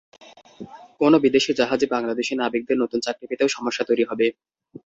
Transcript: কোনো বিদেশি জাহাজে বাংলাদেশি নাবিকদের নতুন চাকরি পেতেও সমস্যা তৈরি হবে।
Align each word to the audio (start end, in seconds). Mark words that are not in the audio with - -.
কোনো 1.01 1.17
বিদেশি 1.25 1.51
জাহাজে 1.59 1.87
বাংলাদেশি 1.87 2.33
নাবিকদের 2.35 2.77
নতুন 2.79 2.99
চাকরি 3.05 3.25
পেতেও 3.29 3.53
সমস্যা 3.55 3.83
তৈরি 3.89 4.03
হবে। 4.09 4.25